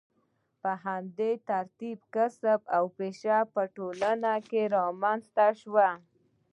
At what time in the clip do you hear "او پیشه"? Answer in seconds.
2.75-3.37